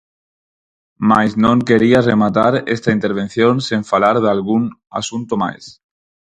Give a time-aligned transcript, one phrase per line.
[1.09, 4.63] Mais non quería rematar esta intervención sen falar dalgún
[4.99, 5.65] asunto máis.